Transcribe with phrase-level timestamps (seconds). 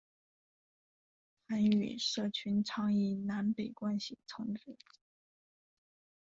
[1.47, 4.75] 韩语社群常以南北关系称之。